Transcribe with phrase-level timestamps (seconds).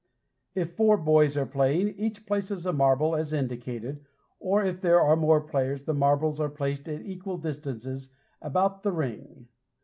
[0.55, 4.03] If four boys are playing, each places a marble, as indicated,
[4.39, 8.09] or if there are more players the marbles are placed at equal distances
[8.41, 9.47] about the ring.